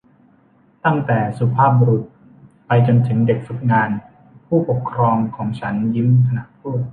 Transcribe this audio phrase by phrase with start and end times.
[0.85, 2.03] ตั้งแต่สุภาพบุรุษ
[2.67, 3.89] ไปจนถึงเด็กฝึกงาน
[4.45, 6.81] ผู้ปกครองของฉันยิ้มขณะพูด